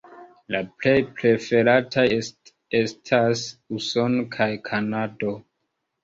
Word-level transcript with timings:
La 0.53 0.59
plej 0.83 0.93
preferataj 1.17 2.05
estas 2.79 3.43
Usono 3.79 4.23
kaj 4.37 4.47
Kanado. 4.71 5.35